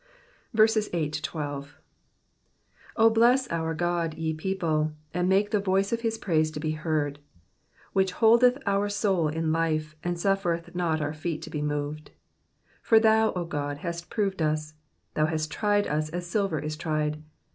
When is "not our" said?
10.73-11.13